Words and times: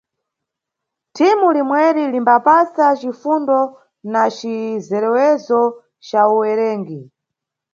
Thimu 1.15 1.47
limweri 1.55 2.03
limbapasa 2.13 2.85
cifundo 2.99 3.59
na 4.11 4.23
cizerewezo 4.35 5.61
ca 6.07 6.21
uwerengi. 6.33 6.99